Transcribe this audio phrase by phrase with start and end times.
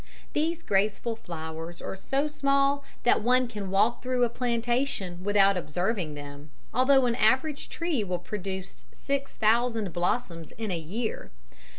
[0.33, 6.15] These graceful flowers are so small that one can walk through a plantation without observing
[6.15, 11.29] them, although an average tree will produce six thousand blossoms in a year.